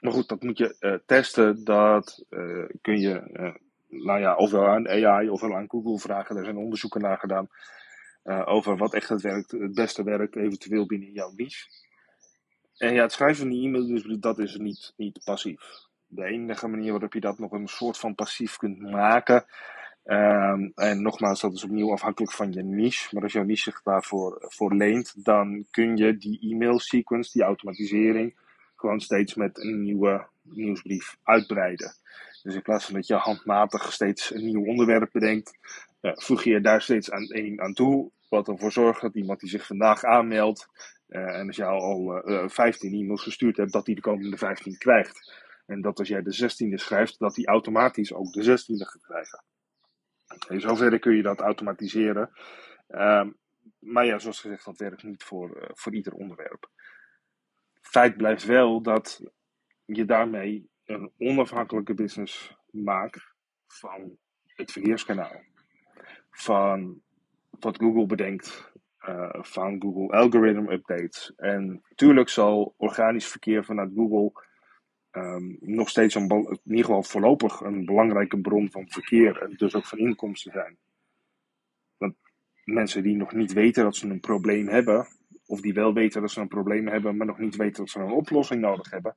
Maar 0.00 0.12
goed, 0.12 0.28
dat 0.28 0.42
moet 0.42 0.58
je 0.58 0.76
uh, 0.80 0.98
testen. 1.06 1.64
Dat 1.64 2.24
uh, 2.30 2.68
kun 2.80 3.00
je, 3.00 3.22
nou 3.88 4.20
ja, 4.20 4.36
ofwel 4.36 4.66
aan 4.66 4.88
AI 4.88 5.28
ofwel 5.28 5.56
aan 5.56 5.70
Google 5.70 5.98
vragen. 5.98 6.36
Er 6.36 6.44
zijn 6.44 6.56
onderzoeken 6.56 7.00
naar 7.00 7.18
gedaan 7.18 7.48
over 8.44 8.76
wat 8.76 8.94
echt 8.94 9.08
het, 9.08 9.20
werkt, 9.20 9.50
het 9.50 9.74
beste 9.74 10.02
werkt, 10.02 10.36
eventueel 10.36 10.86
binnen 10.86 11.12
jouw 11.12 11.32
niche. 11.36 11.66
En 12.76 12.94
ja, 12.94 13.02
het 13.02 13.12
schrijven 13.12 13.38
van 13.38 13.48
die 13.48 13.66
e-mail, 13.66 13.86
dus 13.86 14.16
dat 14.20 14.38
is 14.38 14.56
niet, 14.56 14.92
niet 14.96 15.20
passief. 15.24 15.60
De 16.06 16.24
enige 16.24 16.68
manier 16.68 16.90
waarop 16.90 17.12
je 17.12 17.20
dat 17.20 17.38
nog 17.38 17.52
een 17.52 17.68
soort 17.68 17.98
van 17.98 18.14
passief 18.14 18.56
kunt 18.56 18.78
maken. 18.78 19.44
Um, 20.04 20.72
en 20.74 21.02
nogmaals, 21.02 21.40
dat 21.40 21.52
is 21.52 21.64
opnieuw 21.64 21.92
afhankelijk 21.92 22.32
van 22.32 22.52
je 22.52 22.62
niche. 22.62 23.08
Maar 23.10 23.22
als 23.22 23.32
jouw 23.32 23.44
niche 23.44 23.62
zich 23.62 23.82
daarvoor 23.82 24.44
voor 24.48 24.74
leent, 24.74 25.24
dan 25.24 25.66
kun 25.70 25.96
je 25.96 26.16
die 26.16 26.40
e-mail 26.40 26.78
sequence, 26.78 27.30
die 27.32 27.42
automatisering, 27.42 28.38
gewoon 28.76 29.00
steeds 29.00 29.34
met 29.34 29.64
een 29.64 29.82
nieuwe 29.82 30.26
nieuwsbrief 30.42 31.16
uitbreiden. 31.22 31.94
Dus 32.42 32.54
in 32.54 32.62
plaats 32.62 32.84
van 32.84 32.94
dat 32.94 33.06
je 33.06 33.14
handmatig 33.14 33.92
steeds 33.92 34.34
een 34.34 34.44
nieuw 34.44 34.64
onderwerp 34.66 35.08
bedenkt, 35.12 35.58
uh, 36.00 36.12
voeg 36.14 36.42
je 36.42 36.60
daar 36.60 36.82
steeds 36.82 37.10
aan 37.10 37.60
aan 37.60 37.74
toe. 37.74 38.10
Wat 38.28 38.48
ervoor 38.48 38.72
zorgt 38.72 39.00
dat 39.00 39.14
iemand 39.14 39.40
die 39.40 39.48
zich 39.48 39.66
vandaag 39.66 40.04
aanmeldt, 40.04 40.68
en 41.12 41.46
als 41.46 41.56
je 41.56 41.64
al 41.64 42.28
uh, 42.28 42.48
15 42.48 42.92
e-mails 42.92 43.22
gestuurd 43.22 43.56
hebt, 43.56 43.72
dat 43.72 43.86
hij 43.86 43.94
de 43.94 44.00
komende 44.00 44.36
15 44.36 44.78
krijgt. 44.78 45.40
En 45.66 45.80
dat 45.80 45.98
als 45.98 46.08
jij 46.08 46.22
de 46.22 46.50
16e 46.50 46.74
schrijft, 46.74 47.18
dat 47.18 47.36
hij 47.36 47.44
automatisch 47.44 48.12
ook 48.12 48.32
de 48.32 48.42
16e 48.42 48.88
gaat 48.88 49.02
krijgen. 49.02 49.44
In 50.48 50.60
zoverre 50.60 50.98
kun 50.98 51.16
je 51.16 51.22
dat 51.22 51.40
automatiseren. 51.40 52.30
Um, 52.88 53.36
maar 53.78 54.06
ja, 54.06 54.18
zoals 54.18 54.40
gezegd, 54.40 54.64
dat 54.64 54.78
werkt 54.78 55.02
niet 55.02 55.22
voor, 55.22 55.70
voor 55.74 55.94
ieder 55.94 56.12
onderwerp. 56.12 56.70
Feit 57.80 58.16
blijft 58.16 58.44
wel 58.44 58.82
dat 58.82 59.20
je 59.84 60.04
daarmee 60.04 60.70
een 60.84 61.12
onafhankelijke 61.18 61.94
business 61.94 62.56
maakt 62.70 63.34
van 63.66 64.16
het 64.44 64.72
verkeerskanaal. 64.72 65.40
Van 66.30 67.02
wat 67.50 67.76
Google 67.76 68.06
bedenkt, 68.06 68.72
uh, 69.08 69.28
van 69.32 69.80
Google 69.82 70.16
algorithm 70.16 70.70
updates. 70.70 71.32
En 71.36 71.82
natuurlijk 71.88 72.28
zal 72.28 72.74
organisch 72.76 73.26
verkeer 73.26 73.64
vanuit 73.64 73.90
Google 73.94 74.32
um, 75.12 75.56
nog 75.60 75.88
steeds 75.88 76.14
een, 76.14 76.28
in 76.30 76.58
ieder 76.64 76.84
geval 76.84 77.02
voorlopig 77.02 77.60
een 77.60 77.84
belangrijke 77.84 78.40
bron 78.40 78.70
van 78.70 78.88
verkeer 78.88 79.42
en 79.42 79.54
dus 79.56 79.74
ook 79.74 79.86
van 79.86 79.98
inkomsten 79.98 80.52
zijn. 80.52 80.78
Want 81.96 82.14
mensen 82.64 83.02
die 83.02 83.16
nog 83.16 83.32
niet 83.32 83.52
weten 83.52 83.84
dat 83.84 83.96
ze 83.96 84.08
een 84.08 84.20
probleem 84.20 84.68
hebben, 84.68 85.06
of 85.46 85.60
die 85.60 85.74
wel 85.74 85.94
weten 85.94 86.20
dat 86.20 86.30
ze 86.30 86.40
een 86.40 86.48
probleem 86.48 86.88
hebben, 86.88 87.16
maar 87.16 87.26
nog 87.26 87.38
niet 87.38 87.56
weten 87.56 87.78
dat 87.78 87.90
ze 87.90 88.00
een 88.00 88.10
oplossing 88.10 88.60
nodig 88.60 88.90
hebben, 88.90 89.16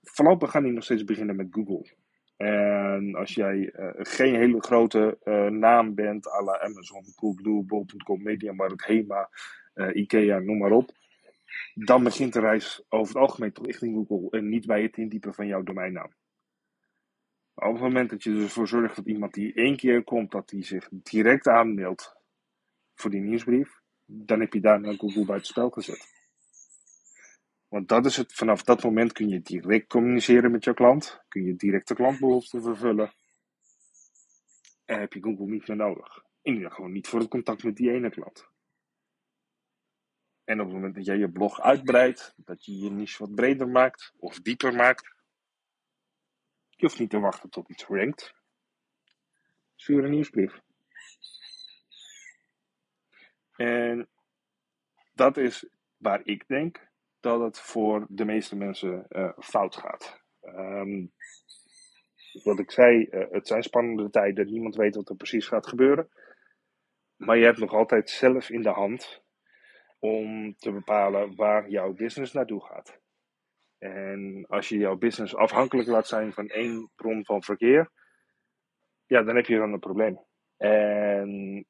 voorlopig 0.00 0.50
gaan 0.50 0.62
die 0.62 0.72
nog 0.72 0.84
steeds 0.84 1.04
beginnen 1.04 1.36
met 1.36 1.48
Google. 1.50 1.94
En 2.36 3.14
als 3.14 3.34
jij 3.34 3.72
uh, 3.76 3.90
geen 3.94 4.34
hele 4.34 4.60
grote 4.60 5.18
uh, 5.24 5.46
naam 5.46 5.94
bent, 5.94 6.28
à 6.28 6.42
la 6.42 6.60
Amazon, 6.60 7.04
Coolblue, 7.14 7.62
Bol.com, 7.62 8.22
Mediamarkt, 8.22 8.86
Hema, 8.86 9.30
uh, 9.74 9.94
Ikea, 9.94 10.38
noem 10.38 10.58
maar 10.58 10.70
op, 10.70 10.90
dan 11.74 12.04
begint 12.04 12.32
de 12.32 12.40
reis 12.40 12.84
over 12.88 13.14
het 13.14 13.22
algemeen 13.22 13.52
toch 13.52 13.66
richting 13.66 14.06
Google 14.08 14.38
en 14.38 14.48
niet 14.48 14.66
bij 14.66 14.82
het 14.82 14.96
indiepen 14.96 15.34
van 15.34 15.46
jouw 15.46 15.62
domeinnaam. 15.62 16.10
op 17.54 17.72
het 17.72 17.82
moment 17.82 18.10
dat 18.10 18.22
je 18.22 18.30
ervoor 18.30 18.68
zorgt 18.68 18.96
dat 18.96 19.06
iemand 19.06 19.34
die 19.34 19.54
één 19.54 19.76
keer 19.76 20.04
komt, 20.04 20.30
dat 20.30 20.48
die 20.48 20.64
zich 20.64 20.88
direct 20.90 21.48
aanmeldt 21.48 22.16
voor 22.94 23.10
die 23.10 23.20
nieuwsbrief, 23.20 23.80
dan 24.04 24.40
heb 24.40 24.52
je 24.52 24.60
daarna 24.60 24.92
Google 24.92 25.24
bij 25.24 25.36
het 25.36 25.46
spel 25.46 25.70
gezet. 25.70 26.15
Want 27.68 27.88
dat 27.88 28.06
is 28.06 28.16
het, 28.16 28.32
vanaf 28.32 28.62
dat 28.62 28.82
moment 28.82 29.12
kun 29.12 29.28
je 29.28 29.40
direct 29.40 29.86
communiceren 29.86 30.50
met 30.50 30.64
jouw 30.64 30.74
klant, 30.74 31.24
kun 31.28 31.44
je 31.44 31.56
direct 31.56 31.88
de 31.88 31.94
klantbehoeften 31.94 32.62
vervullen. 32.62 33.14
En 34.84 35.00
heb 35.00 35.12
je 35.12 35.22
Google 35.22 35.46
niet 35.46 35.68
meer 35.68 35.76
nodig. 35.76 36.24
In 36.42 36.54
ieder 36.54 36.70
geval 36.70 36.88
niet 36.88 37.08
voor 37.08 37.20
het 37.20 37.28
contact 37.28 37.64
met 37.64 37.76
die 37.76 37.90
ene 37.90 38.10
klant. 38.10 38.48
En 40.44 40.60
op 40.60 40.66
het 40.66 40.74
moment 40.74 40.94
dat 40.94 41.04
jij 41.04 41.16
je 41.16 41.30
blog 41.30 41.60
uitbreidt, 41.60 42.34
dat 42.36 42.64
je 42.64 42.78
je 42.78 42.90
niche 42.90 43.18
wat 43.18 43.34
breder 43.34 43.68
maakt 43.68 44.12
of 44.16 44.40
dieper 44.40 44.74
maakt, 44.74 45.14
je 46.68 46.86
hoeft 46.86 46.98
niet 46.98 47.10
te 47.10 47.18
wachten 47.18 47.50
tot 47.50 47.68
iets 47.68 47.86
rankt. 47.86 48.34
Stuur 49.74 50.04
een 50.04 50.10
nieuwsbrief. 50.10 50.60
En 53.56 54.08
dat 55.14 55.36
is 55.36 55.68
waar 55.96 56.20
ik 56.24 56.48
denk 56.48 56.85
dat 57.26 57.40
het 57.40 57.60
voor 57.60 58.06
de 58.08 58.24
meeste 58.24 58.56
mensen 58.56 59.06
uh, 59.08 59.32
fout 59.38 59.76
gaat. 59.76 60.22
Um, 60.42 61.12
wat 62.42 62.58
ik 62.58 62.70
zei, 62.70 63.08
uh, 63.10 63.24
het 63.30 63.46
zijn 63.46 63.62
spannende 63.62 64.10
tijden, 64.10 64.52
niemand 64.52 64.76
weet 64.76 64.94
wat 64.94 65.08
er 65.08 65.16
precies 65.16 65.46
gaat 65.46 65.66
gebeuren. 65.66 66.08
Maar 67.16 67.36
je 67.36 67.44
hebt 67.44 67.58
nog 67.58 67.72
altijd 67.72 68.10
zelf 68.10 68.50
in 68.50 68.62
de 68.62 68.68
hand 68.68 69.22
om 69.98 70.54
te 70.56 70.72
bepalen 70.72 71.34
waar 71.34 71.68
jouw 71.68 71.92
business 71.92 72.32
naartoe 72.32 72.64
gaat. 72.64 73.00
En 73.78 74.44
als 74.48 74.68
je 74.68 74.78
jouw 74.78 74.96
business 74.96 75.34
afhankelijk 75.34 75.88
laat 75.88 76.06
zijn 76.06 76.32
van 76.32 76.48
één 76.48 76.90
bron 76.96 77.24
van 77.24 77.42
verkeer, 77.42 77.90
ja, 79.06 79.22
dan 79.22 79.36
heb 79.36 79.46
je 79.46 79.56
dan 79.56 79.72
een 79.72 79.78
probleem. 79.78 80.18
En 80.56 81.66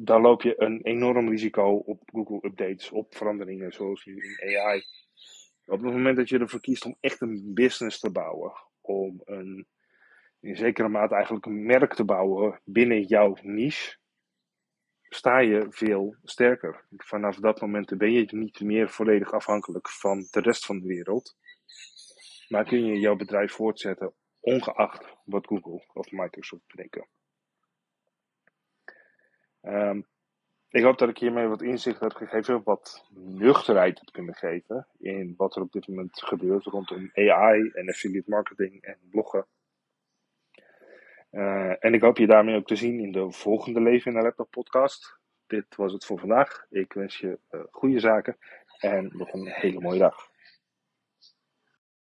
dan 0.00 0.20
loop 0.20 0.42
je 0.42 0.54
een 0.62 0.80
enorm 0.82 1.28
risico 1.28 1.76
op 1.76 2.02
Google 2.12 2.48
updates, 2.48 2.90
op 2.90 3.14
veranderingen 3.14 3.72
zoals 3.72 4.04
nu 4.04 4.14
in 4.16 4.58
AI. 4.58 4.82
Op 5.64 5.82
het 5.82 5.92
moment 5.92 6.16
dat 6.16 6.28
je 6.28 6.38
ervoor 6.38 6.60
kiest 6.60 6.84
om 6.84 6.96
echt 7.00 7.20
een 7.20 7.54
business 7.54 8.00
te 8.00 8.10
bouwen, 8.10 8.52
om 8.80 9.20
een, 9.24 9.66
in 10.40 10.56
zekere 10.56 10.88
mate 10.88 11.14
eigenlijk 11.14 11.46
een 11.46 11.66
merk 11.66 11.94
te 11.94 12.04
bouwen 12.04 12.60
binnen 12.64 13.02
jouw 13.02 13.36
niche, 13.42 13.96
sta 15.02 15.38
je 15.38 15.66
veel 15.70 16.16
sterker. 16.22 16.84
Vanaf 16.96 17.36
dat 17.36 17.60
moment 17.60 17.98
ben 17.98 18.12
je 18.12 18.26
niet 18.30 18.60
meer 18.60 18.90
volledig 18.90 19.32
afhankelijk 19.32 19.88
van 19.88 20.26
de 20.30 20.40
rest 20.40 20.66
van 20.66 20.78
de 20.80 20.86
wereld. 20.86 21.36
Maar 22.48 22.64
kun 22.64 22.84
je 22.84 22.98
jouw 22.98 23.16
bedrijf 23.16 23.52
voortzetten, 23.52 24.14
ongeacht 24.40 25.16
wat 25.24 25.46
Google 25.46 25.84
of 25.92 26.10
Microsoft 26.10 26.66
bedenken. 26.66 27.08
Um, 29.68 30.06
ik 30.70 30.82
hoop 30.82 30.98
dat 30.98 31.08
ik 31.08 31.18
hiermee 31.18 31.46
wat 31.46 31.62
inzicht 31.62 32.00
heb 32.00 32.12
gegeven, 32.12 32.62
wat 32.64 33.06
nuchterheid 33.14 33.98
heb 33.98 34.12
kunnen 34.12 34.34
geven 34.34 34.86
in 34.98 35.34
wat 35.36 35.56
er 35.56 35.62
op 35.62 35.72
dit 35.72 35.88
moment 35.88 36.22
gebeurt 36.22 36.64
rondom 36.64 37.10
AI 37.14 37.70
en 37.72 37.88
affiliate 37.88 38.30
marketing 38.30 38.82
en 38.82 38.98
bloggen. 39.10 39.46
Uh, 41.30 41.84
en 41.84 41.94
ik 41.94 42.00
hoop 42.00 42.18
je 42.18 42.26
daarmee 42.26 42.56
ook 42.56 42.66
te 42.66 42.76
zien 42.76 43.00
in 43.00 43.12
de 43.12 43.30
volgende 43.30 43.80
Leven 43.80 44.12
in 44.12 44.18
de 44.18 44.24
Laptop 44.24 44.50
podcast. 44.50 45.18
Dit 45.46 45.76
was 45.76 45.92
het 45.92 46.04
voor 46.04 46.18
vandaag. 46.18 46.66
Ik 46.70 46.92
wens 46.92 47.18
je 47.18 47.38
uh, 47.50 47.60
goede 47.70 48.00
zaken 48.00 48.36
en 48.78 49.10
nog 49.12 49.32
een 49.32 49.46
hele 49.46 49.80
mooie 49.80 49.98
dag. 49.98 50.30